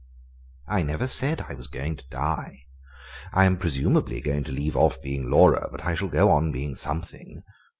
"I 0.67 0.81
never 0.81 1.05
said 1.05 1.41
I 1.47 1.53
was 1.53 1.67
going 1.67 1.95
to 1.97 2.09
die. 2.09 2.65
I 3.33 3.45
am 3.45 3.55
presumably 3.55 4.19
going 4.19 4.43
to 4.45 4.51
leave 4.51 4.75
off 4.75 4.99
being 4.99 5.29
Laura, 5.29 5.69
but 5.71 5.85
I 5.85 5.93
shall 5.93 6.09
go 6.09 6.31
on 6.31 6.51
being 6.51 6.75
something. 6.75 7.43